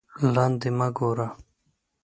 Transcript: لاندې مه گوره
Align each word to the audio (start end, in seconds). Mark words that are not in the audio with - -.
لاندې 0.33 0.69
مه 0.77 0.87
گوره 0.97 1.27